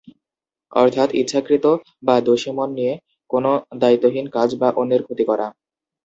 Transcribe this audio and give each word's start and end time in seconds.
অর্থাৎ 0.71 1.09
ইচ্ছাকৃত 1.13 1.65
বা 2.03 2.15
দোষীমন 2.21 2.69
নিয়ে 2.77 2.93
কোনো 3.29 3.51
দায়িত্বহীন 3.81 4.25
কাজ 4.35 4.49
যা 4.53 4.69
অন্যের 4.79 5.01
ক্ষতি 5.03 5.23
করা। 5.29 5.47